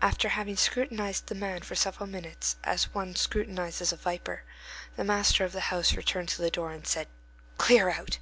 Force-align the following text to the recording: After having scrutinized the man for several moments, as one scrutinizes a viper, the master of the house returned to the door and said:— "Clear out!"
After 0.00 0.30
having 0.30 0.56
scrutinized 0.56 1.26
the 1.26 1.34
man 1.34 1.60
for 1.60 1.74
several 1.74 2.06
moments, 2.06 2.56
as 2.64 2.94
one 2.94 3.14
scrutinizes 3.14 3.92
a 3.92 3.96
viper, 3.96 4.42
the 4.96 5.04
master 5.04 5.44
of 5.44 5.52
the 5.52 5.60
house 5.68 5.92
returned 5.92 6.30
to 6.30 6.40
the 6.40 6.50
door 6.50 6.70
and 6.72 6.86
said:— 6.86 7.08
"Clear 7.58 7.90
out!" 7.90 8.16